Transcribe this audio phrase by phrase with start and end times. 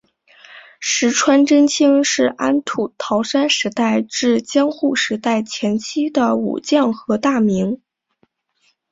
[0.79, 7.79] 石川贞清是安土桃山时代至江户时代前期的武将和大名。